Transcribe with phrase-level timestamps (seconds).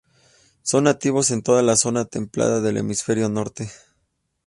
[0.63, 3.69] Son nativos en toda la zona templada del hemisferio norte.